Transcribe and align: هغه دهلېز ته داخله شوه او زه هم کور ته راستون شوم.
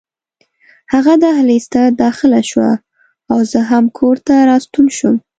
هغه 0.93 1.13
دهلېز 1.23 1.65
ته 1.73 1.81
داخله 2.03 2.41
شوه 2.49 2.71
او 3.31 3.37
زه 3.51 3.59
هم 3.71 3.85
کور 3.97 4.15
ته 4.27 4.33
راستون 4.49 4.87
شوم. 4.97 5.15